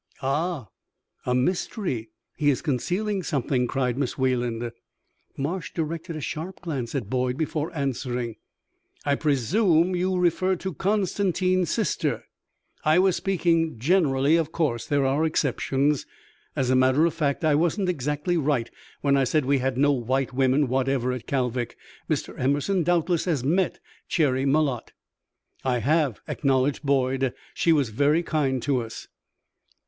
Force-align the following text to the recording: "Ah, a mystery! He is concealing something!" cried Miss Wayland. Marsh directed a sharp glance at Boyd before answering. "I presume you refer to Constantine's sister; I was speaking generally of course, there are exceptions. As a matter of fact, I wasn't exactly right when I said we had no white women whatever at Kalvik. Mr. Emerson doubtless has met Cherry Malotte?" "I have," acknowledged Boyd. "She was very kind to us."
"Ah, 0.23 0.69
a 1.27 1.35
mystery! 1.35 2.09
He 2.35 2.49
is 2.49 2.63
concealing 2.63 3.21
something!" 3.21 3.67
cried 3.67 3.99
Miss 3.99 4.17
Wayland. 4.17 4.71
Marsh 5.37 5.71
directed 5.75 6.15
a 6.15 6.21
sharp 6.21 6.59
glance 6.61 6.95
at 6.95 7.07
Boyd 7.07 7.37
before 7.37 7.71
answering. 7.77 8.37
"I 9.05 9.13
presume 9.13 9.95
you 9.95 10.17
refer 10.17 10.55
to 10.55 10.73
Constantine's 10.73 11.69
sister; 11.69 12.25
I 12.83 12.97
was 12.97 13.15
speaking 13.15 13.77
generally 13.77 14.37
of 14.37 14.51
course, 14.51 14.87
there 14.87 15.05
are 15.05 15.23
exceptions. 15.23 16.07
As 16.55 16.71
a 16.71 16.75
matter 16.75 17.05
of 17.05 17.13
fact, 17.13 17.45
I 17.45 17.53
wasn't 17.53 17.87
exactly 17.87 18.37
right 18.37 18.71
when 19.01 19.15
I 19.15 19.23
said 19.23 19.45
we 19.45 19.59
had 19.59 19.77
no 19.77 19.91
white 19.91 20.33
women 20.33 20.67
whatever 20.67 21.11
at 21.11 21.27
Kalvik. 21.27 21.75
Mr. 22.09 22.33
Emerson 22.39 22.81
doubtless 22.81 23.25
has 23.25 23.43
met 23.43 23.79
Cherry 24.07 24.45
Malotte?" 24.47 24.93
"I 25.63 25.77
have," 25.77 26.21
acknowledged 26.27 26.81
Boyd. 26.81 27.35
"She 27.53 27.71
was 27.71 27.89
very 27.89 28.23
kind 28.23 28.63
to 28.63 28.81
us." 28.81 29.07